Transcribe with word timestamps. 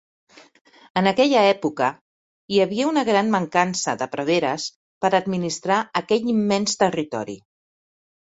En 1.01 1.09
aquella 1.09 1.41
època 1.49 1.89
hi 2.55 2.61
havia 2.63 2.87
una 2.93 3.03
gran 3.09 3.29
mancança 3.35 3.95
de 4.01 4.07
preveres 4.15 4.65
per 5.05 5.13
administrar 5.19 5.79
aquell 6.01 6.27
immens 6.37 6.81
territori. 6.85 7.37